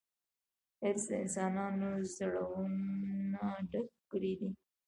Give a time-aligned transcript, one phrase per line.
[0.81, 4.49] حرص د انسانانو زړونه ډک کړي دي.